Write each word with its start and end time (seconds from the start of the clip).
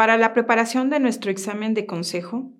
Para 0.00 0.16
la 0.16 0.32
preparación 0.32 0.88
de 0.88 0.98
nuestro 0.98 1.30
examen 1.30 1.74
de 1.74 1.84
consejo, 1.84 2.54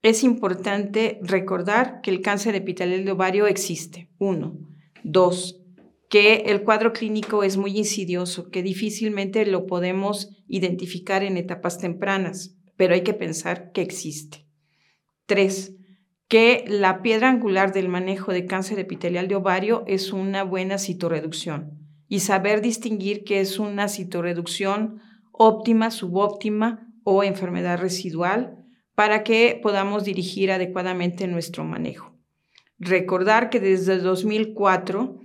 es 0.00 0.22
importante 0.22 1.18
recordar 1.22 2.00
que 2.02 2.10
el 2.12 2.20
cáncer 2.20 2.54
epitelial 2.54 3.04
de 3.04 3.10
ovario 3.10 3.48
existe. 3.48 4.12
Uno. 4.18 4.56
Dos, 5.02 5.60
que 6.08 6.44
el 6.46 6.62
cuadro 6.62 6.92
clínico 6.92 7.42
es 7.42 7.56
muy 7.56 7.76
insidioso, 7.76 8.48
que 8.50 8.62
difícilmente 8.62 9.44
lo 9.44 9.66
podemos 9.66 10.30
identificar 10.46 11.24
en 11.24 11.36
etapas 11.36 11.78
tempranas, 11.78 12.54
pero 12.76 12.94
hay 12.94 13.02
que 13.02 13.12
pensar 13.12 13.72
que 13.72 13.82
existe. 13.82 14.46
Tres, 15.26 15.74
que 16.28 16.64
la 16.68 17.02
piedra 17.02 17.28
angular 17.28 17.72
del 17.72 17.88
manejo 17.88 18.30
de 18.32 18.46
cáncer 18.46 18.78
epitelial 18.78 19.26
de 19.26 19.34
ovario 19.34 19.82
es 19.88 20.12
una 20.12 20.44
buena 20.44 20.78
citorreducción 20.78 21.76
y 22.06 22.20
saber 22.20 22.60
distinguir 22.60 23.24
que 23.24 23.40
es 23.40 23.58
una 23.58 23.88
citorreducción 23.88 25.00
óptima, 25.38 25.90
subóptima 25.90 26.92
o 27.04 27.24
enfermedad 27.24 27.78
residual 27.78 28.66
para 28.94 29.22
que 29.22 29.58
podamos 29.62 30.04
dirigir 30.04 30.50
adecuadamente 30.50 31.26
nuestro 31.28 31.64
manejo. 31.64 32.12
Recordar 32.78 33.48
que 33.48 33.60
desde 33.60 33.98
2004 33.98 35.20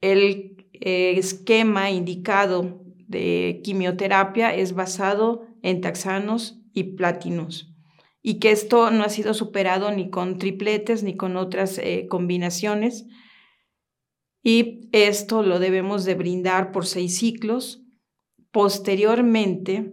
el 0.00 0.56
eh, 0.72 1.14
esquema 1.18 1.90
indicado 1.90 2.84
de 3.08 3.60
quimioterapia 3.64 4.54
es 4.54 4.74
basado 4.74 5.46
en 5.62 5.80
taxanos 5.80 6.60
y 6.72 6.94
platinos 6.94 7.74
y 8.22 8.38
que 8.38 8.52
esto 8.52 8.90
no 8.90 9.02
ha 9.02 9.08
sido 9.08 9.34
superado 9.34 9.90
ni 9.90 10.10
con 10.10 10.38
tripletes 10.38 11.02
ni 11.02 11.16
con 11.16 11.36
otras 11.36 11.78
eh, 11.78 12.06
combinaciones 12.08 13.06
y 14.42 14.88
esto 14.92 15.42
lo 15.42 15.58
debemos 15.58 16.04
de 16.04 16.14
brindar 16.14 16.70
por 16.70 16.86
seis 16.86 17.18
ciclos 17.18 17.87
posteriormente 18.58 19.92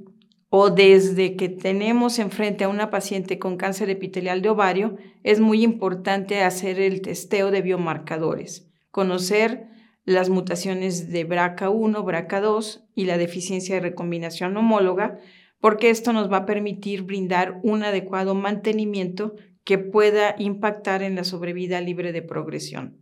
o 0.50 0.72
desde 0.72 1.36
que 1.36 1.50
tenemos 1.50 2.18
enfrente 2.18 2.64
a 2.64 2.68
una 2.68 2.90
paciente 2.90 3.38
con 3.38 3.58
cáncer 3.58 3.92
epitelial 3.92 4.42
de 4.42 4.50
ovario, 4.50 4.98
es 5.22 5.40
muy 5.40 5.62
importante 5.62 6.42
hacer 6.42 6.80
el 6.80 7.04
testeo 7.04 7.52
de 7.52 7.62
biomarcadores, 7.62 8.68
conocer 8.90 9.68
las 10.04 10.32
mutaciones 10.32 11.12
de 11.12 11.30
BRCA1, 11.30 12.04
BRCA2 12.04 12.88
y 12.96 13.06
la 13.06 13.20
deficiencia 13.20 13.76
de 13.76 13.82
recombinación 13.82 14.58
homóloga, 14.58 15.20
porque 15.60 15.92
esto 15.92 16.12
nos 16.12 16.32
va 16.32 16.38
a 16.38 16.46
permitir 16.48 17.04
brindar 17.04 17.60
un 17.62 17.84
adecuado 17.84 18.34
mantenimiento 18.34 19.36
que 19.64 19.78
pueda 19.78 20.34
impactar 20.40 21.04
en 21.04 21.14
la 21.14 21.24
sobrevida 21.24 21.82
libre 21.82 22.12
de 22.14 22.24
progresión. 22.24 22.98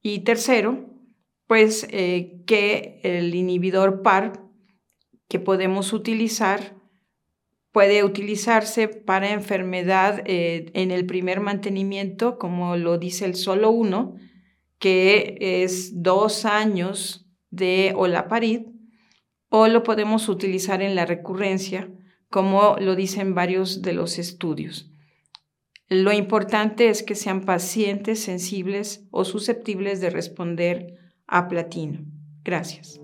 Y 0.00 0.20
tercero, 0.20 0.93
pues 1.54 1.86
eh, 1.90 2.42
que 2.46 2.98
el 3.04 3.32
inhibidor 3.32 4.02
PAR 4.02 4.42
que 5.28 5.38
podemos 5.38 5.92
utilizar 5.92 6.74
puede 7.70 8.02
utilizarse 8.02 8.88
para 8.88 9.30
enfermedad 9.30 10.24
eh, 10.26 10.72
en 10.74 10.90
el 10.90 11.06
primer 11.06 11.38
mantenimiento, 11.38 12.40
como 12.40 12.76
lo 12.76 12.98
dice 12.98 13.24
el 13.24 13.36
solo 13.36 13.70
uno, 13.70 14.16
que 14.80 15.36
es 15.38 16.02
dos 16.02 16.44
años 16.44 17.24
de 17.50 17.92
olaparid, 17.94 18.62
o 19.48 19.68
lo 19.68 19.84
podemos 19.84 20.28
utilizar 20.28 20.82
en 20.82 20.96
la 20.96 21.06
recurrencia, 21.06 21.88
como 22.30 22.78
lo 22.80 22.96
dicen 22.96 23.36
varios 23.36 23.80
de 23.80 23.92
los 23.92 24.18
estudios. 24.18 24.90
Lo 25.88 26.12
importante 26.12 26.88
es 26.88 27.04
que 27.04 27.14
sean 27.14 27.44
pacientes 27.44 28.18
sensibles 28.18 29.06
o 29.12 29.24
susceptibles 29.24 30.00
de 30.00 30.10
responder 30.10 31.03
a 31.26 31.48
platino. 31.48 32.04
Gracias. 32.44 33.00